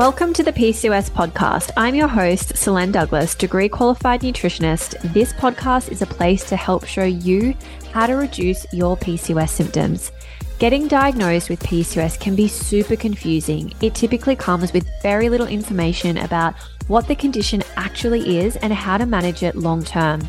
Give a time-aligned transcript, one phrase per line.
[0.00, 1.72] Welcome to the PCOS podcast.
[1.76, 4.98] I'm your host, Solaine Douglas, degree qualified nutritionist.
[5.12, 7.54] This podcast is a place to help show you
[7.92, 10.10] how to reduce your PCOS symptoms.
[10.58, 13.74] Getting diagnosed with PCOS can be super confusing.
[13.82, 16.54] It typically comes with very little information about
[16.88, 20.26] what the condition actually is and how to manage it long term.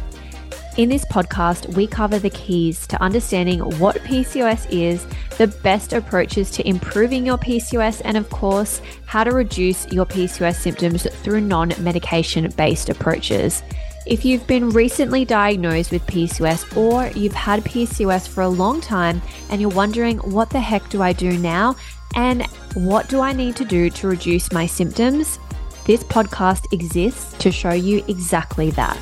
[0.78, 5.06] In this podcast, we cover the keys to understanding what PCOS is,
[5.38, 10.56] the best approaches to improving your PCOS, and of course, how to reduce your PCOS
[10.56, 13.64] symptoms through non medication based approaches.
[14.08, 19.22] If you've been recently diagnosed with PCOS or you've had PCOS for a long time
[19.50, 21.76] and you're wondering, what the heck do I do now?
[22.16, 25.38] And what do I need to do to reduce my symptoms?
[25.86, 28.98] This podcast exists to show you exactly that.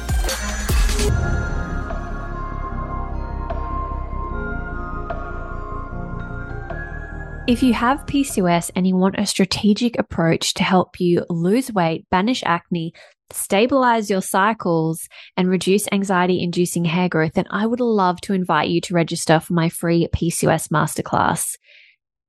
[7.49, 12.07] If you have PCOS and you want a strategic approach to help you lose weight,
[12.11, 12.93] banish acne,
[13.31, 18.69] stabilize your cycles, and reduce anxiety inducing hair growth, then I would love to invite
[18.69, 21.55] you to register for my free PCOS masterclass.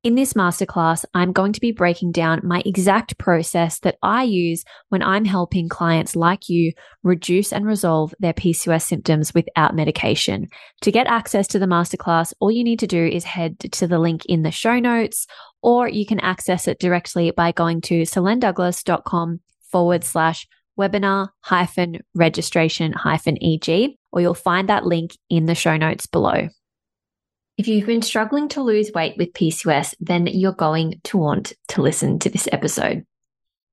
[0.03, 4.65] In this masterclass, I'm going to be breaking down my exact process that I use
[4.89, 10.49] when I'm helping clients like you reduce and resolve their PCOS symptoms without medication.
[10.81, 13.99] To get access to the masterclass, all you need to do is head to the
[13.99, 15.27] link in the show notes,
[15.61, 19.41] or you can access it directly by going to solainedouglas.com
[19.71, 25.77] forward slash webinar hyphen registration hyphen EG, or you'll find that link in the show
[25.77, 26.49] notes below.
[27.61, 31.83] If you've been struggling to lose weight with PCOS, then you're going to want to
[31.83, 33.05] listen to this episode.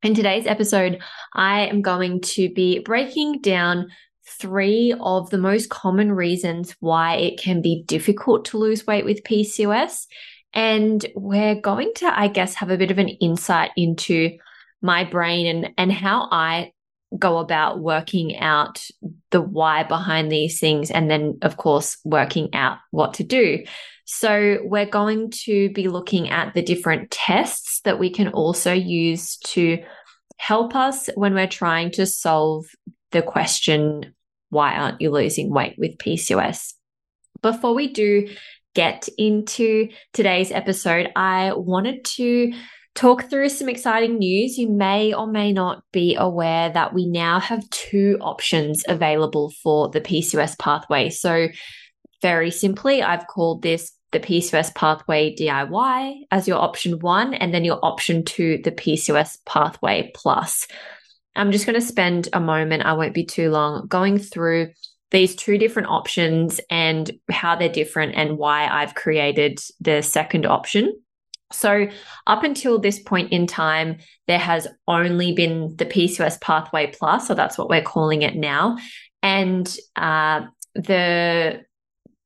[0.04, 1.00] In today's episode,
[1.34, 3.88] I am going to be breaking down
[4.28, 9.24] three of the most common reasons why it can be difficult to lose weight with
[9.24, 10.08] PCOS.
[10.52, 14.38] And we're going to, I guess, have a bit of an insight into
[14.82, 16.74] my brain and, and how I
[17.18, 18.86] go about working out
[19.32, 23.64] the why behind these things and then of course working out what to do.
[24.05, 29.38] So we're going to be looking at the different tests that we can also use
[29.38, 29.83] to
[30.38, 32.66] help us when we're trying to solve
[33.11, 34.14] the question
[34.49, 36.73] why aren't you losing weight with PCOS
[37.42, 38.30] before we do
[38.73, 42.54] get into today's episode i wanted to
[42.98, 44.58] talk through some exciting news.
[44.58, 49.90] You may or may not be aware that we now have two options available for
[49.90, 51.10] the PCOS pathway.
[51.12, 51.48] So,
[52.24, 57.64] very simply, I've called this the PCOS pathway DIY as your option one, and then
[57.64, 60.68] your option two, the PCOS pathway plus.
[61.36, 64.72] I'm just going to spend a moment, I won't be too long, going through
[65.12, 70.94] these two different options and how they're different and why I've created the second option.
[71.52, 71.88] So,
[72.26, 73.98] up until this point in time,
[74.28, 78.78] there has only been the PCOS pathway plus, so that's what we're calling it now,
[79.24, 80.42] and uh,
[80.76, 81.62] the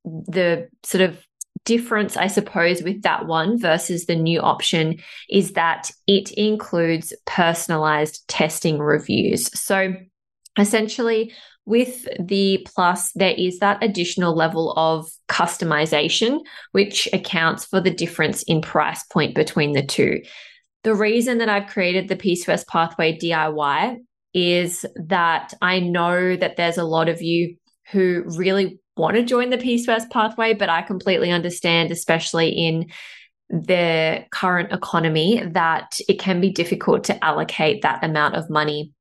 [0.03, 1.23] the sort of
[1.65, 4.97] difference, I suppose, with that one versus the new option
[5.29, 9.47] is that it includes personalized testing reviews.
[9.59, 9.93] So,
[10.57, 11.33] essentially,
[11.65, 16.39] with the plus, there is that additional level of customization,
[16.71, 20.21] which accounts for the difference in price point between the two.
[20.83, 23.97] The reason that I've created the PCOS Pathway DIY
[24.33, 27.57] is that I know that there's a lot of you
[27.91, 32.91] who really want to join the PCOS pathway, but I completely understand, especially in
[33.49, 38.93] the current economy, that it can be difficult to allocate that amount of money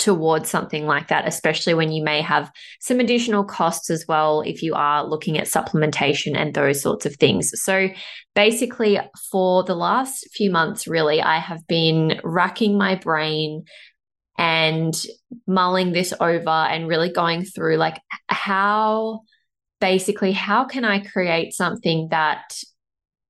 [0.00, 2.50] towards something like that, especially when you may have
[2.80, 7.14] some additional costs as well if you are looking at supplementation and those sorts of
[7.16, 7.52] things.
[7.62, 7.90] So,
[8.34, 8.98] basically,
[9.30, 13.64] for the last few months, really, I have been racking my brain
[14.38, 14.94] and
[15.46, 19.20] mulling this over and really going through like how
[19.82, 22.58] basically how can I create something that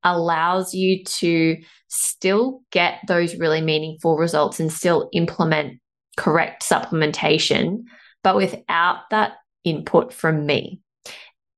[0.05, 1.57] allows you to
[1.89, 5.81] still get those really meaningful results and still implement
[6.21, 7.85] correct supplementation,
[8.23, 9.33] but without that
[9.65, 10.79] input from me.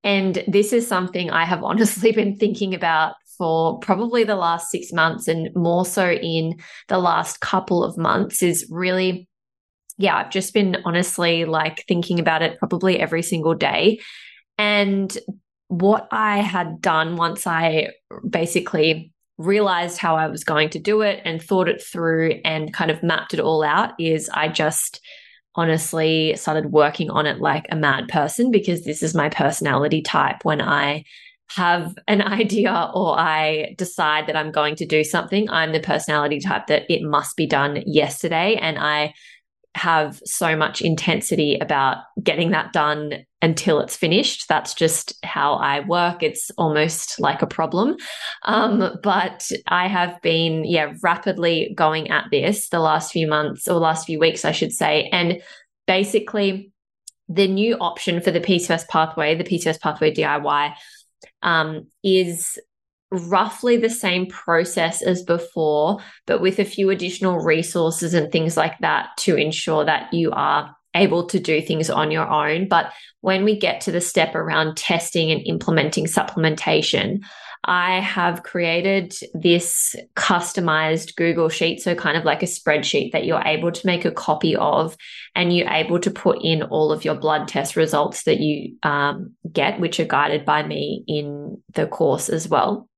[0.05, 4.93] And this is something I have honestly been thinking about for probably the last six
[4.93, 9.29] months and more so in the last couple of months is really,
[9.99, 14.01] yeah, I've just been honestly like thinking about it probably every single day.
[14.59, 15.17] And
[15.67, 17.89] what I had done once I
[18.29, 19.12] basically
[19.47, 23.03] realized how I was going to do it and thought it through and kind of
[23.03, 25.01] mapped it all out is I just
[25.55, 30.45] honestly started working on it like a mad person because this is my personality type
[30.45, 31.05] when I
[31.49, 36.41] have an idea or I decide that I'm going to do something, I'm the personality
[36.41, 38.57] type that it must be done yesterday.
[38.57, 39.15] And I
[39.75, 44.49] have so much intensity about getting that done until it's finished.
[44.49, 46.23] That's just how I work.
[46.23, 47.97] It's almost like a problem.
[48.45, 53.81] Um, but I have been, yeah, rapidly going at this the last few months or
[53.81, 55.09] last few weeks, I should say.
[55.11, 55.43] And
[55.87, 56.73] basically,
[57.29, 60.75] the new option for the PCOS pathway, the PCOS pathway DIY,
[61.43, 62.59] um, is
[63.13, 68.79] roughly the same process as before, but with a few additional resources and things like
[68.81, 72.69] that to ensure that you are able to do things on your own.
[72.69, 77.21] But when we get to the step around testing and implementing supplementation,
[77.65, 81.81] I have created this customized Google Sheet.
[81.81, 84.97] So, kind of like a spreadsheet that you're able to make a copy of,
[85.37, 89.35] and you're able to put in all of your blood test results that you um,
[89.51, 92.89] get, which are guided by me in the course as well.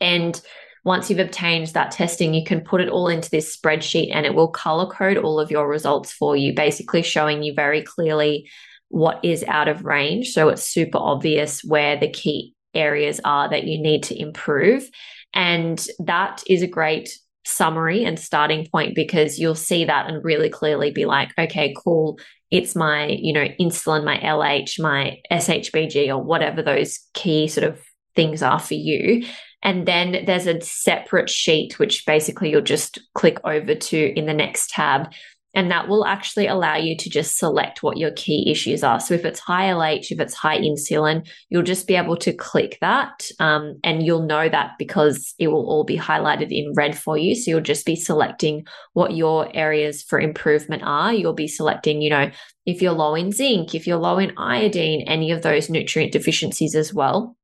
[0.00, 0.40] And
[0.84, 4.34] once you've obtained that testing, you can put it all into this spreadsheet and it
[4.34, 8.48] will color code all of your results for you, basically showing you very clearly
[8.88, 10.32] what is out of range.
[10.32, 14.88] So it's super obvious where the key areas are that you need to improve.
[15.34, 17.10] And that is a great
[17.44, 22.18] summary and starting point because you'll see that and really clearly be like, okay, cool.
[22.50, 27.80] It's my, you know, insulin, my LH, my SHBG, or whatever those key sort of
[28.14, 29.26] things are for you.
[29.62, 34.34] And then there's a separate sheet, which basically you'll just click over to in the
[34.34, 35.12] next tab.
[35.54, 39.00] And that will actually allow you to just select what your key issues are.
[39.00, 42.76] So if it's high LH, if it's high insulin, you'll just be able to click
[42.82, 43.26] that.
[43.40, 47.34] Um, and you'll know that because it will all be highlighted in red for you.
[47.34, 51.14] So you'll just be selecting what your areas for improvement are.
[51.14, 52.30] You'll be selecting, you know,
[52.66, 56.74] if you're low in zinc, if you're low in iodine, any of those nutrient deficiencies
[56.74, 57.34] as well.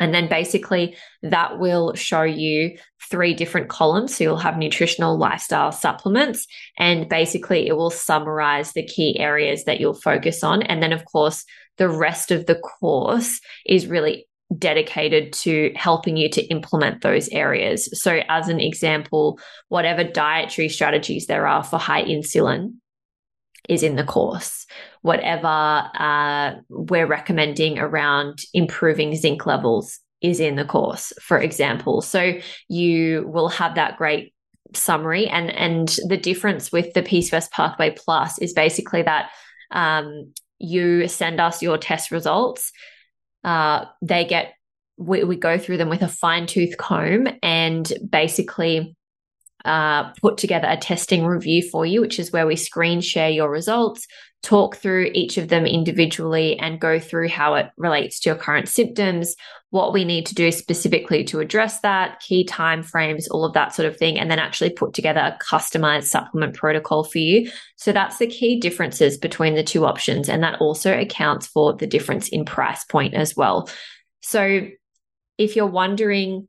[0.00, 2.76] And then basically that will show you
[3.10, 4.16] three different columns.
[4.16, 6.46] So you'll have nutritional lifestyle supplements
[6.78, 10.62] and basically it will summarize the key areas that you'll focus on.
[10.62, 11.44] And then of course,
[11.76, 14.26] the rest of the course is really
[14.56, 17.88] dedicated to helping you to implement those areas.
[18.02, 19.38] So as an example,
[19.68, 22.74] whatever dietary strategies there are for high insulin,
[23.68, 24.66] is in the course.
[25.02, 32.02] Whatever uh, we're recommending around improving zinc levels is in the course, for example.
[32.02, 34.34] So you will have that great
[34.74, 39.30] summary and and the difference with the PCOS pathway plus is basically that
[39.72, 42.70] um, you send us your test results
[43.44, 44.54] uh, they get
[44.96, 48.96] we, we go through them with a fine tooth comb and basically
[49.64, 53.50] uh, put together a testing review for you, which is where we screen share your
[53.50, 54.06] results,
[54.42, 58.68] talk through each of them individually, and go through how it relates to your current
[58.68, 59.36] symptoms,
[59.70, 63.74] what we need to do specifically to address that, key time frames, all of that
[63.74, 67.50] sort of thing, and then actually put together a customized supplement protocol for you.
[67.76, 70.28] So that's the key differences between the two options.
[70.28, 73.68] And that also accounts for the difference in price point as well.
[74.22, 74.68] So
[75.38, 76.48] if you're wondering,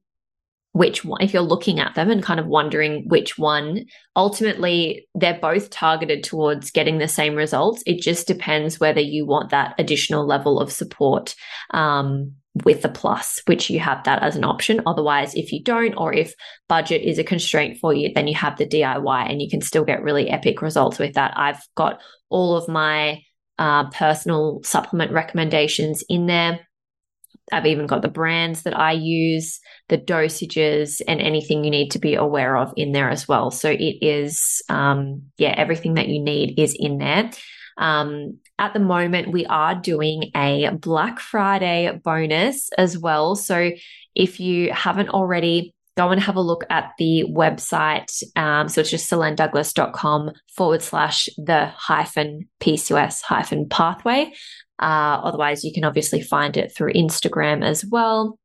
[0.74, 3.86] which one, if you're looking at them and kind of wondering which one,
[4.16, 7.84] ultimately they're both targeted towards getting the same results.
[7.86, 11.36] It just depends whether you want that additional level of support
[11.72, 12.34] um,
[12.64, 14.82] with the plus, which you have that as an option.
[14.86, 16.34] Otherwise, if you don't, or if
[16.70, 19.84] budget is a constraint for you, then you have the DIY and you can still
[19.84, 21.34] get really epic results with that.
[21.36, 23.22] I've got all of my
[23.60, 26.62] uh, personal supplement recommendations in there
[27.52, 32.00] I've even got the brands that I use, the dosages, and anything you need to
[32.00, 33.52] be aware of in there as well.
[33.52, 37.32] So it is, um, yeah, everything that you need is in there.
[37.78, 43.36] Um, at the moment, we are doing a Black Friday bonus as well.
[43.36, 43.72] So
[44.16, 48.24] if you haven't already, go and have a look at the website.
[48.36, 54.34] Um, so it's just solainedouglas.com forward slash the hyphen PCOS hyphen pathway.
[54.82, 58.38] Uh, otherwise, you can obviously find it through Instagram as well.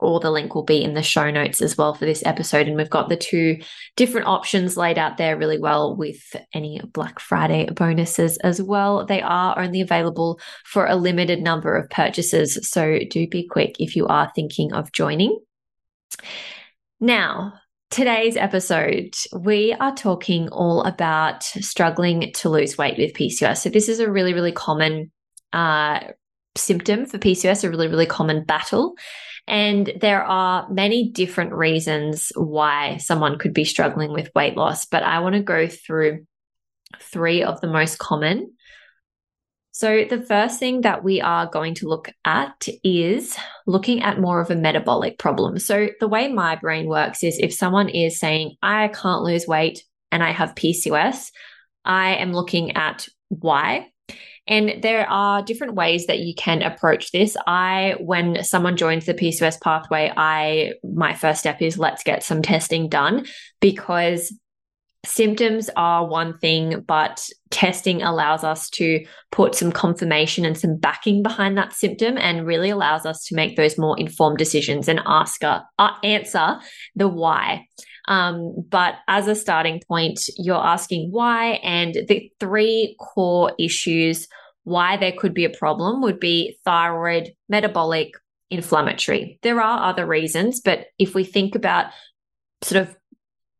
[0.00, 2.68] Or the link will be in the show notes as well for this episode.
[2.68, 3.58] And we've got the two
[3.96, 9.04] different options laid out there really well with any Black Friday bonuses as well.
[9.06, 12.60] They are only available for a limited number of purchases.
[12.70, 15.36] So do be quick if you are thinking of joining.
[17.00, 17.54] Now,
[17.90, 23.62] Today's episode, we are talking all about struggling to lose weight with PCOS.
[23.62, 25.10] So, this is a really, really common
[25.52, 26.00] uh,
[26.56, 28.94] symptom for PCOS, a really, really common battle.
[29.46, 35.02] And there are many different reasons why someone could be struggling with weight loss, but
[35.02, 36.26] I want to go through
[37.00, 38.52] three of the most common.
[39.70, 44.40] So, the first thing that we are going to look at is looking at more
[44.40, 45.58] of a metabolic problem.
[45.60, 49.84] So, the way my brain works is if someone is saying, I can't lose weight
[50.10, 51.30] and I have PCOS,
[51.84, 53.92] I am looking at why.
[54.48, 57.36] And there are different ways that you can approach this.
[57.46, 62.40] I, when someone joins the PCOS pathway, I, my first step is let's get some
[62.40, 63.26] testing done
[63.60, 64.32] because
[65.04, 71.22] symptoms are one thing, but testing allows us to put some confirmation and some backing
[71.22, 75.44] behind that symptom and really allows us to make those more informed decisions and ask,
[75.44, 75.60] uh,
[76.02, 76.58] answer
[76.96, 77.66] the why.
[78.08, 84.26] Um, but as a starting point, you're asking why, and the three core issues
[84.64, 88.12] why there could be a problem would be thyroid, metabolic,
[88.50, 89.38] inflammatory.
[89.42, 91.92] There are other reasons, but if we think about
[92.62, 92.96] sort of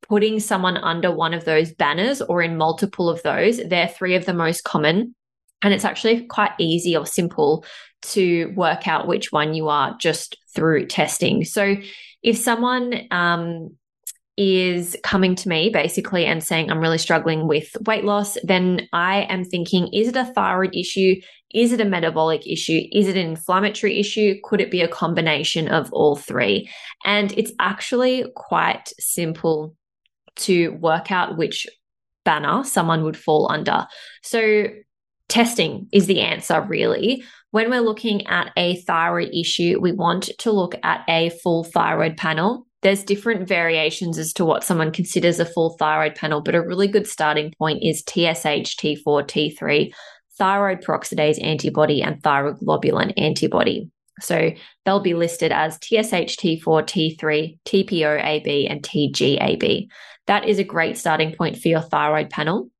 [0.09, 4.25] putting someone under one of those banners or in multiple of those, they're three of
[4.25, 5.15] the most common.
[5.61, 7.65] And it's actually quite easy or simple
[8.01, 11.45] to work out which one you are just through testing.
[11.45, 11.77] So
[12.23, 13.77] if someone um,
[14.39, 19.23] is coming to me basically and saying, I'm really struggling with weight loss, then I
[19.23, 21.17] am thinking, is it a thyroid issue?
[21.53, 22.83] Is it a metabolic issue?
[22.93, 24.37] Is it an inflammatory issue?
[24.45, 26.71] Could it be a combination of all three?
[27.05, 29.75] And it's actually quite simple
[30.37, 31.67] to work out which
[32.25, 33.89] banner someone would fall under.
[34.23, 34.67] So,
[35.29, 37.25] testing is the answer, really.
[37.51, 42.17] When we're looking at a thyroid issue, we want to look at a full thyroid
[42.17, 42.68] panel.
[42.83, 46.87] There's different variations as to what someone considers a full thyroid panel, but a really
[46.87, 49.93] good starting point is TSH, T4, T3,
[50.39, 53.91] thyroid peroxidase antibody, and thyroglobulin antibody.
[54.21, 54.53] So
[54.85, 59.89] they'll be listed as TSH, T4, T3, TPOAB, and TGAB.
[60.27, 62.71] That is a great starting point for your thyroid panel.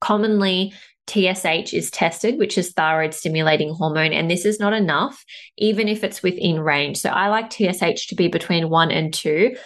[0.00, 0.72] Commonly,
[1.10, 5.24] TSH is tested, which is thyroid stimulating hormone, and this is not enough,
[5.58, 6.98] even if it's within range.
[6.98, 9.56] So I like TSH to be between one and two.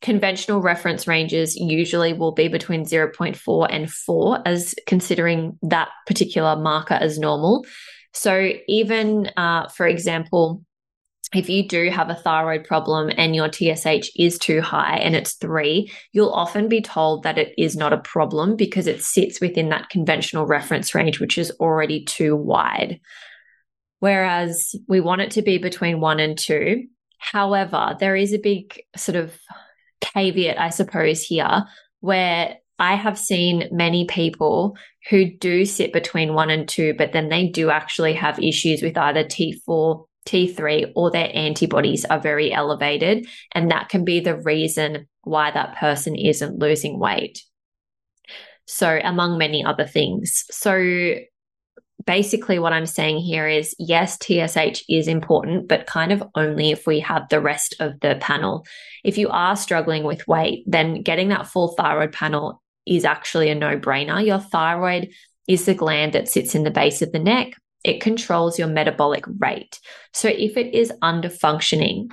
[0.00, 6.94] Conventional reference ranges usually will be between 0.4 and 4, as considering that particular marker
[6.94, 7.66] as normal.
[8.12, 10.62] So, even uh, for example,
[11.32, 15.34] if you do have a thyroid problem and your TSH is too high and it's
[15.34, 19.70] three, you'll often be told that it is not a problem because it sits within
[19.70, 23.00] that conventional reference range, which is already too wide.
[24.00, 26.84] Whereas we want it to be between one and two.
[27.18, 29.34] However, there is a big sort of
[30.00, 31.64] caveat, I suppose, here
[32.00, 34.76] where I have seen many people
[35.08, 38.98] who do sit between one and two, but then they do actually have issues with
[38.98, 43.26] either T4 T3 or their antibodies are very elevated.
[43.52, 47.42] And that can be the reason why that person isn't losing weight.
[48.66, 50.44] So, among many other things.
[50.50, 51.16] So,
[52.06, 56.86] basically, what I'm saying here is yes, TSH is important, but kind of only if
[56.86, 58.64] we have the rest of the panel.
[59.02, 63.54] If you are struggling with weight, then getting that full thyroid panel is actually a
[63.54, 64.24] no brainer.
[64.24, 65.10] Your thyroid
[65.46, 67.52] is the gland that sits in the base of the neck
[67.84, 69.78] it controls your metabolic rate.
[70.12, 72.08] So if it is under functioning,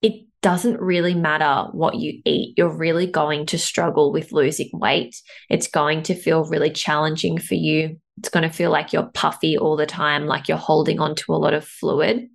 [0.00, 2.54] it doesn't really matter what you eat.
[2.56, 5.14] You're really going to struggle with losing weight.
[5.50, 8.00] It's going to feel really challenging for you.
[8.18, 11.34] It's going to feel like you're puffy all the time, like you're holding on to
[11.34, 12.28] a lot of fluid.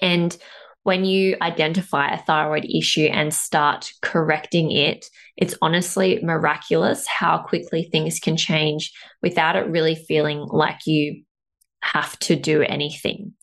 [0.00, 0.36] And
[0.84, 7.88] when you identify a thyroid issue and start correcting it, it's honestly miraculous how quickly
[7.90, 11.22] things can change without it really feeling like you
[11.84, 13.34] have to do anything.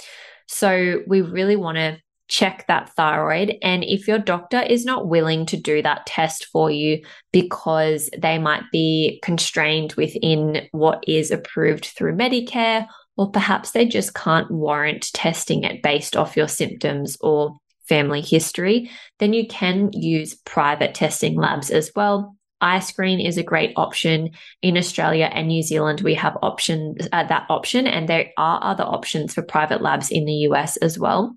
[0.48, 3.58] So we really want to check that thyroid.
[3.62, 8.38] And if your doctor is not willing to do that test for you because they
[8.38, 15.12] might be constrained within what is approved through Medicare, or perhaps they just can't warrant
[15.14, 17.58] testing it based off your symptoms or
[17.90, 22.38] family history, then you can use private testing labs as well.
[22.62, 26.02] iScreen is a great option in Australia and New Zealand.
[26.02, 30.26] We have options uh, that option, and there are other options for private labs in
[30.26, 31.36] the US as well.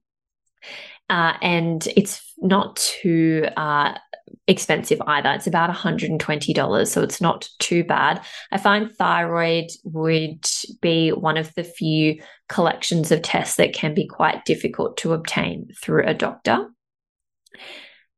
[1.11, 3.95] Uh, and it's not too uh,
[4.47, 5.31] expensive either.
[5.31, 8.25] It's about $120, so it's not too bad.
[8.51, 10.45] I find thyroid would
[10.81, 15.69] be one of the few collections of tests that can be quite difficult to obtain
[15.81, 16.69] through a doctor.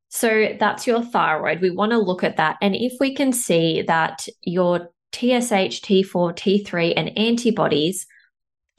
[0.09, 1.61] So that's your thyroid.
[1.61, 2.57] We want to look at that.
[2.61, 8.05] And if we can see that your TSH, T4, T3, and antibodies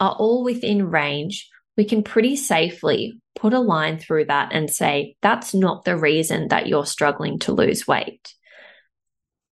[0.01, 5.17] are all within range, we can pretty safely put a line through that and say,
[5.23, 8.35] that's not the reason that you're struggling to lose weight.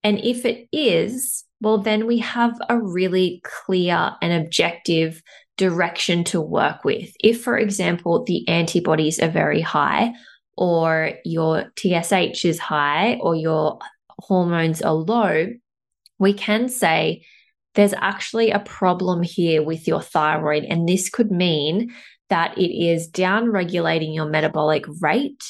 [0.02, 5.22] And if it is, well, then we have a really clear and objective
[5.56, 7.10] direction to work with.
[7.22, 10.12] If, for example, the antibodies are very high,
[10.56, 13.78] or your TSH is high, or your
[14.20, 15.48] hormones are low,
[16.18, 17.24] we can say
[17.74, 20.64] there's actually a problem here with your thyroid.
[20.64, 21.92] And this could mean
[22.30, 25.44] that it is down regulating your metabolic rate.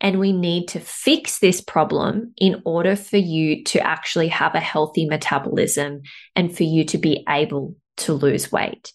[0.00, 4.60] And we need to fix this problem in order for you to actually have a
[4.60, 6.02] healthy metabolism
[6.36, 8.92] and for you to be able to lose weight.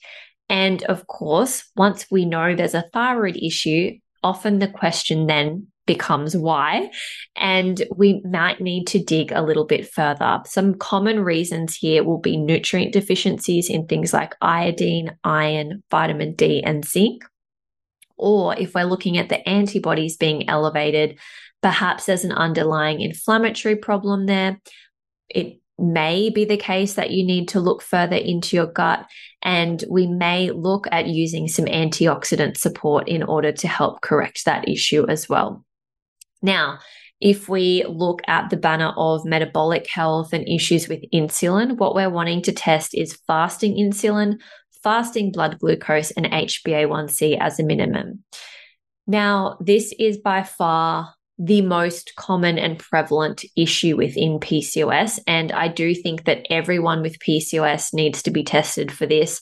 [0.50, 3.92] And of course, once we know there's a thyroid issue,
[4.24, 6.90] often the question then becomes why.
[7.36, 10.42] And we might need to dig a little bit further.
[10.46, 16.64] Some common reasons here will be nutrient deficiencies in things like iodine, iron, vitamin D,
[16.64, 17.24] and zinc.
[18.16, 21.20] Or if we're looking at the antibodies being elevated,
[21.62, 24.62] perhaps there's an underlying inflammatory problem there.
[25.30, 29.06] It may be the case that you need to look further into your gut,
[29.42, 34.68] and we may look at using some antioxidant support in order to help correct that
[34.68, 35.66] issue as well.
[36.42, 36.80] Now,
[37.20, 42.10] if we look at the banner of metabolic health and issues with insulin, what we're
[42.10, 44.40] wanting to test is fasting insulin,
[44.84, 48.24] fasting blood glucose, and HbA1c as a minimum.
[49.08, 55.20] Now, this is by far the most common and prevalent issue within PCOS.
[55.26, 59.42] And I do think that everyone with PCOS needs to be tested for this.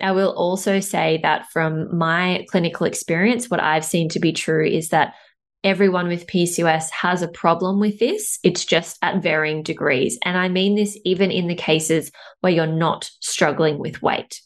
[0.00, 4.66] I will also say that from my clinical experience, what I've seen to be true
[4.66, 5.14] is that
[5.62, 8.38] everyone with PCOS has a problem with this.
[8.42, 10.18] It's just at varying degrees.
[10.24, 12.12] And I mean this even in the cases
[12.42, 14.40] where you're not struggling with weight.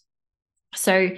[0.75, 1.11] So,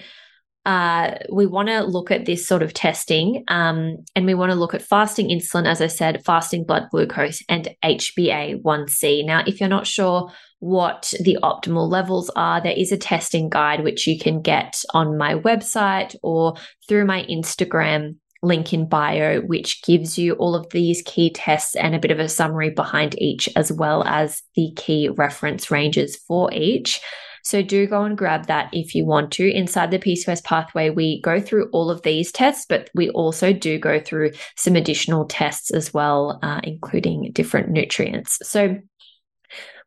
[0.67, 4.59] uh, we want to look at this sort of testing um, and we want to
[4.59, 9.25] look at fasting insulin, as I said, fasting blood glucose, and HbA1c.
[9.25, 13.83] Now, if you're not sure what the optimal levels are, there is a testing guide
[13.83, 16.55] which you can get on my website or
[16.87, 21.95] through my Instagram link in bio, which gives you all of these key tests and
[21.95, 26.52] a bit of a summary behind each, as well as the key reference ranges for
[26.52, 27.00] each.
[27.42, 29.50] So do go and grab that if you want to.
[29.50, 33.78] Inside the PCOS pathway, we go through all of these tests, but we also do
[33.78, 38.38] go through some additional tests as well, uh, including different nutrients.
[38.43, 38.78] So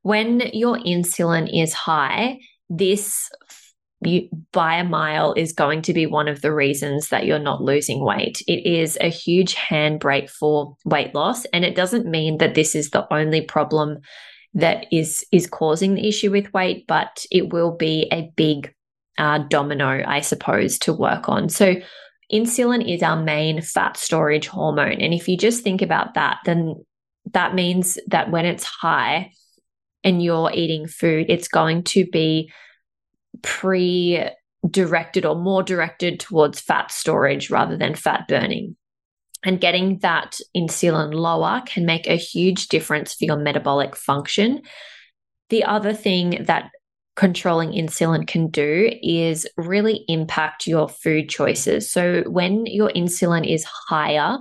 [0.01, 3.30] when your insulin is high, this
[4.08, 7.62] you, by a mile is going to be one of the reasons that you're not
[7.62, 8.41] losing weight.
[8.47, 11.45] It is a huge handbrake for weight loss.
[11.45, 13.99] And it doesn't mean that this is the only problem
[14.54, 18.74] that is, is causing the issue with weight, but it will be a big
[19.18, 21.50] uh, domino, I suppose, to work on.
[21.50, 21.76] So
[22.32, 25.02] insulin is our main fat storage hormone.
[25.02, 26.76] And if you just think about that, then
[27.32, 29.32] that means that when it's high
[30.04, 32.52] and you're eating food, it's going to be
[33.42, 34.24] pre
[34.70, 38.76] directed or more directed towards fat storage rather than fat burning.
[39.43, 44.62] And getting that insulin lower can make a huge difference for your metabolic function.
[45.49, 46.71] The other thing that
[47.15, 51.91] controlling insulin can do is really impact your food choices.
[51.91, 54.38] So, when your insulin is higher,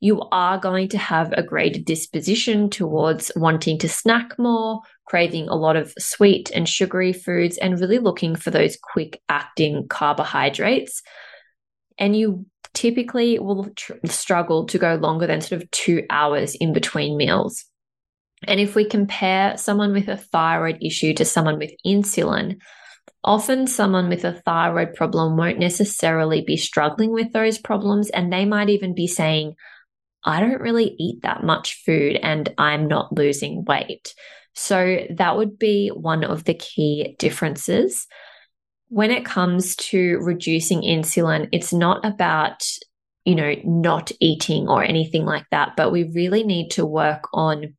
[0.00, 5.54] you are going to have a greater disposition towards wanting to snack more, craving a
[5.54, 11.02] lot of sweet and sugary foods, and really looking for those quick acting carbohydrates.
[11.98, 16.72] And you typically will tr- struggle to go longer than sort of two hours in
[16.72, 17.64] between meals.
[18.46, 22.60] And if we compare someone with a thyroid issue to someone with insulin,
[23.22, 28.10] often someone with a thyroid problem won't necessarily be struggling with those problems.
[28.10, 29.54] And they might even be saying,
[30.24, 34.14] I don't really eat that much food and I'm not losing weight.
[34.54, 38.06] So that would be one of the key differences.
[38.94, 42.64] When it comes to reducing insulin, it's not about,
[43.24, 47.74] you know, not eating or anything like that, but we really need to work on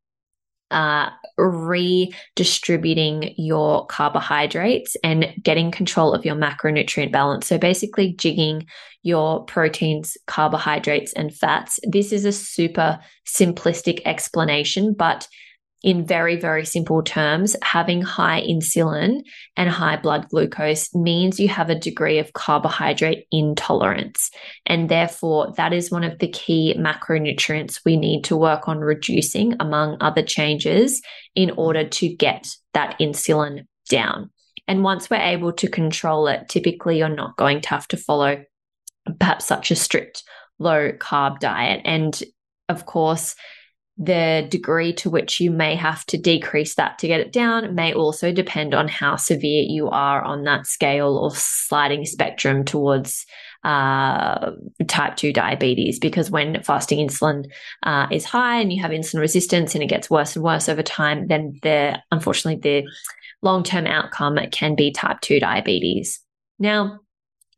[0.72, 7.48] uh, redistributing your carbohydrates and getting control of your macronutrient balance.
[7.48, 8.68] So basically, jigging
[9.02, 11.80] your proteins, carbohydrates, and fats.
[11.84, 15.30] This is a super simplistic explanation, but
[15.86, 19.22] in very, very simple terms, having high insulin
[19.56, 24.32] and high blood glucose means you have a degree of carbohydrate intolerance.
[24.66, 29.56] And therefore, that is one of the key macronutrients we need to work on reducing,
[29.60, 31.04] among other changes,
[31.36, 34.32] in order to get that insulin down.
[34.68, 38.44] And once we're able to control it, typically you're not going to have to follow
[39.20, 40.24] perhaps such a strict
[40.58, 41.82] low carb diet.
[41.86, 42.20] And
[42.70, 43.36] of course,
[43.98, 47.94] the degree to which you may have to decrease that to get it down may
[47.94, 53.26] also depend on how severe you are on that scale or sliding spectrum towards
[53.64, 54.52] uh,
[54.88, 55.98] type 2 diabetes.
[55.98, 57.50] Because when fasting insulin
[57.84, 60.84] uh, is high and you have insulin resistance and it gets worse and worse over
[60.84, 62.88] time, then the unfortunately the
[63.42, 66.20] long term outcome can be type 2 diabetes.
[66.60, 67.00] Now,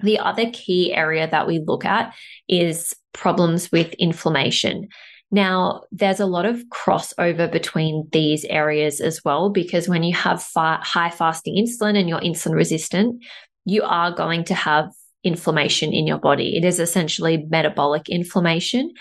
[0.02, 2.14] the other key area that we look at
[2.48, 4.90] is problems with inflammation.
[5.30, 10.46] Now, there's a lot of crossover between these areas as well, because when you have
[10.56, 13.24] high fasting insulin and you're insulin resistant,
[13.66, 14.90] you are going to have
[15.24, 16.56] inflammation in your body.
[16.56, 18.92] It is essentially metabolic inflammation.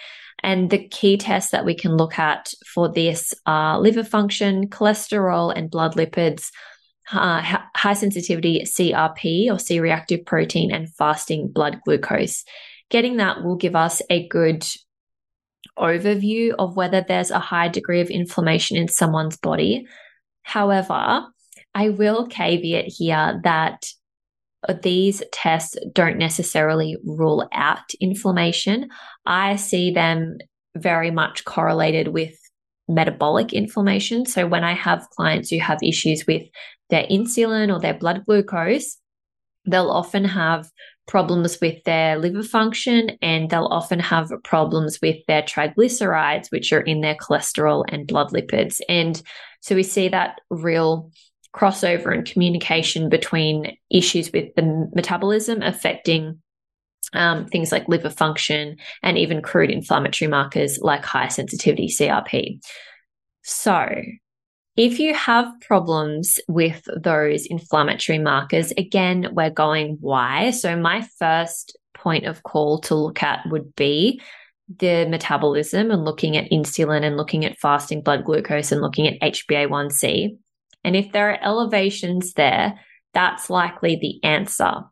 [0.43, 5.53] And the key tests that we can look at for this are liver function, cholesterol,
[5.57, 6.51] and blood lipids,
[7.13, 12.45] uh, high sensitivity CRP or C reactive protein, and fasting blood glucose.
[12.91, 14.67] Getting that will give us a good
[15.79, 19.87] overview of whether there's a high degree of inflammation in someone's body.
[20.43, 21.27] However,
[21.75, 23.87] I will caveat here that
[24.69, 28.89] uh, these tests don't necessarily rule out inflammation.
[29.27, 30.39] I see them
[30.77, 32.39] very much correlated with
[32.89, 34.27] metabolic inflammation.
[34.27, 36.43] So when I have clients who have issues with
[36.91, 38.97] their insulin or their blood glucose,
[39.67, 40.71] they'll often have
[41.07, 46.81] problems with their liver function and they'll often have problems with their triglycerides, which are
[46.81, 48.81] in their cholesterol and blood lipids.
[48.89, 49.21] And
[49.61, 51.11] so we see that real
[51.55, 56.41] crossover and communication between issues with the metabolism affecting
[57.13, 62.59] um, things like liver function and even crude inflammatory markers like high sensitivity CRP.
[63.43, 63.89] So,
[64.77, 70.51] if you have problems with those inflammatory markers, again, we're going why.
[70.51, 74.21] So, my first point of call to look at would be
[74.79, 79.21] the metabolism and looking at insulin and looking at fasting blood glucose and looking at
[79.21, 80.37] HbA1c.
[80.85, 82.79] And if there are elevations there,
[83.15, 84.83] that's likely the answer.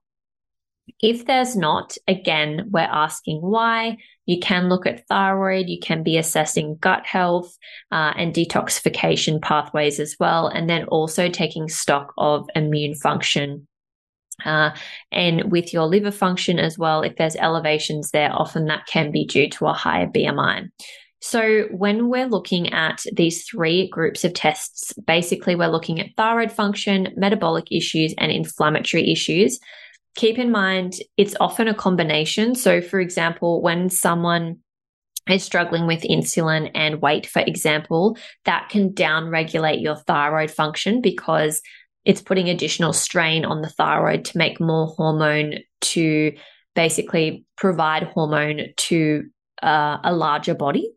[1.00, 3.98] If there's not, again, we're asking why.
[4.26, 7.56] You can look at thyroid, you can be assessing gut health
[7.92, 13.66] uh, and detoxification pathways as well, and then also taking stock of immune function.
[14.44, 14.70] Uh,
[15.12, 19.24] and with your liver function as well, if there's elevations there, often that can be
[19.26, 20.68] due to a higher BMI.
[21.20, 26.52] So, when we're looking at these three groups of tests, basically we're looking at thyroid
[26.52, 29.58] function, metabolic issues, and inflammatory issues.
[30.14, 32.54] Keep in mind, it's often a combination.
[32.54, 34.58] So, for example, when someone
[35.28, 41.62] is struggling with insulin and weight, for example, that can downregulate your thyroid function because
[42.04, 46.32] it's putting additional strain on the thyroid to make more hormone to
[46.74, 49.24] basically provide hormone to
[49.62, 50.90] uh, a larger body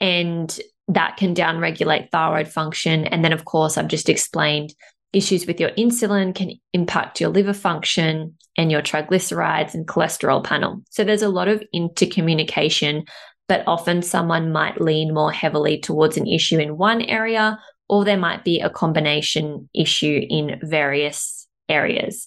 [0.00, 3.06] and that can downregulate thyroid function.
[3.06, 4.74] And then, of course, I've just explained
[5.12, 10.82] issues with your insulin can impact your liver function and your triglycerides and cholesterol panel.
[10.90, 13.06] So there's a lot of intercommunication,
[13.48, 18.16] but often someone might lean more heavily towards an issue in one area, or there
[18.16, 22.26] might be a combination issue in various areas.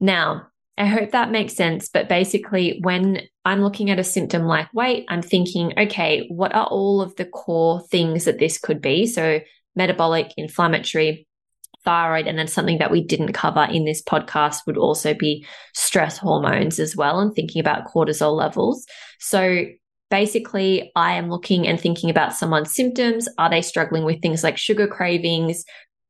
[0.00, 1.88] Now, I hope that makes sense.
[1.88, 6.66] But basically, when I'm looking at a symptom like weight, I'm thinking, okay, what are
[6.66, 9.06] all of the core things that this could be?
[9.06, 9.40] So,
[9.76, 11.26] metabolic, inflammatory,
[11.84, 16.18] thyroid, and then something that we didn't cover in this podcast would also be stress
[16.18, 18.86] hormones as well, and thinking about cortisol levels.
[19.20, 19.64] So,
[20.10, 23.28] basically, I am looking and thinking about someone's symptoms.
[23.38, 25.64] Are they struggling with things like sugar cravings,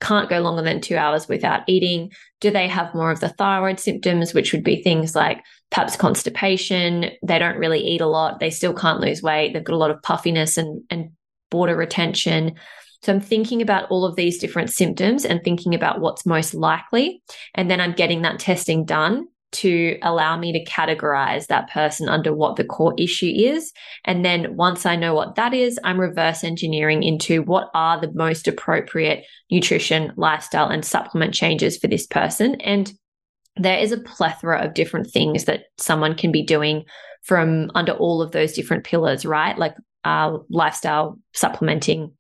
[0.05, 2.13] can't go longer than two hours without eating?
[2.41, 7.11] Do they have more of the thyroid symptoms, which would be things like perhaps constipation?
[7.23, 8.39] They don't really eat a lot.
[8.39, 9.53] They still can't lose weight.
[9.53, 11.11] They've got a lot of puffiness and, and
[11.51, 12.57] water retention.
[13.05, 17.23] So I'm thinking about all of these different symptoms and thinking about what's most likely.
[17.55, 22.35] And then I'm getting that testing done to allow me to categorize that person under
[22.35, 23.73] what the core issue is.
[24.07, 28.11] And then once I know what that is, I'm reverse engineering into what are the
[28.15, 32.55] most appropriate nutrition, lifestyle, and supplement changes for this person.
[32.63, 32.91] And
[33.57, 36.87] there is a plethora of different things that someone can be doing
[37.23, 39.59] from under all of those different pillars, right?
[39.59, 42.13] Like uh, lifestyle, supplementing,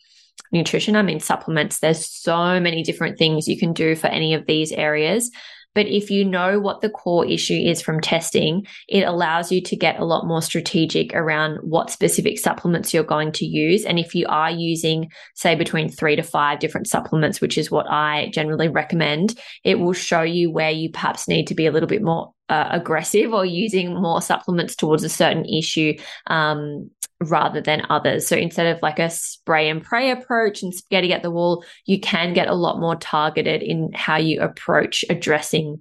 [0.55, 0.97] nutrition.
[0.97, 1.81] I mean, supplements.
[1.81, 5.31] There's so many different things you can do for any of these areas.
[5.75, 9.77] But if you know what the core issue is from testing, it allows you to
[9.77, 13.85] get a lot more strategic around what specific supplements you're going to use.
[13.85, 17.91] And if you are using, say, between three to five different supplements, which is what
[17.91, 21.89] I generally recommend, it will show you where you perhaps need to be a little
[21.89, 25.93] bit more uh, aggressive or using more supplements towards a certain issue
[26.29, 26.89] um,
[27.21, 28.29] rather than others.
[28.29, 31.99] So instead of like a spray and pray approach and spaghetti at the wall, you
[31.99, 35.81] can get a lot more targeted in how you approach addressing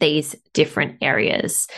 [0.00, 1.68] these different areas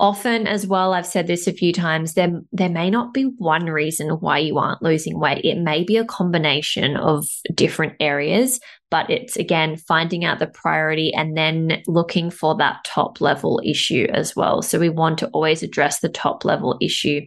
[0.00, 3.66] often as well i've said this a few times there there may not be one
[3.66, 8.58] reason why you aren't losing weight it may be a combination of different areas
[8.94, 14.06] but it's again finding out the priority and then looking for that top level issue
[14.12, 17.20] as well so we want to always address the top level issue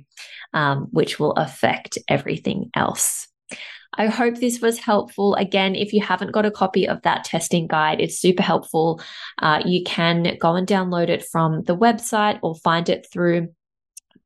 [0.53, 3.27] um, which will affect everything else
[3.99, 5.33] I hope this was helpful.
[5.35, 9.01] Again, if you haven't got a copy of that testing guide, it's super helpful.
[9.41, 13.47] Uh, you can go and download it from the website or find it through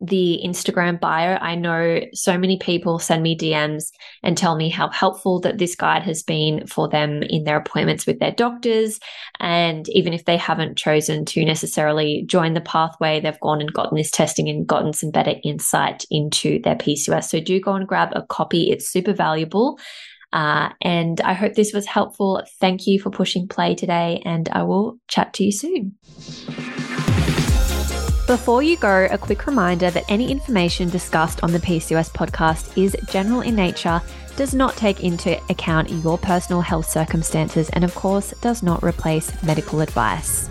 [0.01, 3.91] the Instagram bio, I know so many people send me DMs
[4.23, 8.07] and tell me how helpful that this guide has been for them in their appointments
[8.07, 8.99] with their doctors.
[9.39, 13.95] And even if they haven't chosen to necessarily join the pathway, they've gone and gotten
[13.95, 17.25] this testing and gotten some better insight into their PCOS.
[17.25, 18.71] So do go and grab a copy.
[18.71, 19.79] It's super valuable.
[20.33, 22.41] Uh, and I hope this was helpful.
[22.59, 25.97] Thank you for pushing play today, and I will chat to you soon.
[28.31, 32.95] Before you go, a quick reminder that any information discussed on the PCOS podcast is
[33.09, 34.01] general in nature,
[34.37, 39.33] does not take into account your personal health circumstances, and of course, does not replace
[39.43, 40.49] medical advice.